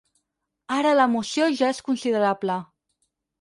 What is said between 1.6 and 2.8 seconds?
és considerable.